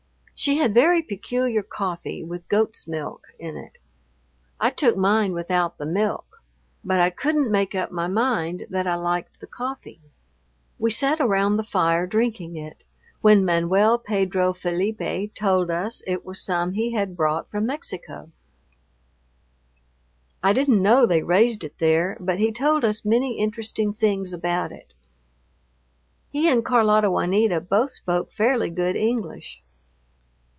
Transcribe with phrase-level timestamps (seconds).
[0.33, 3.77] She had very peculiar coffee with goat's milk in it.
[4.59, 6.41] I took mine without the milk,
[6.83, 9.99] but I couldn't make up my mind that I liked the coffee.
[10.79, 12.83] We sat around the fire drinking it,
[13.21, 18.27] when Manuel Pedro Felipe told us it was some he had brought from Mexico.
[20.41, 24.71] I didn't know they raised it there, but he told us many interesting things about
[24.71, 24.95] it.
[26.31, 29.61] He and Carlota Juanita both spoke fairly good English.